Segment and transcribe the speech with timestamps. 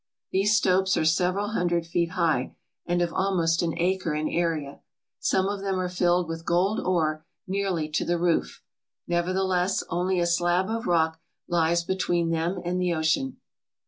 [0.31, 2.55] These stopes are several hundred feet high,
[2.87, 4.79] and of almost an acre in area.
[5.19, 8.63] Some of them are filled with gold ore nearly to the roof.
[9.07, 13.37] Nevertheless, only a slab of rock lies between them and the ocean.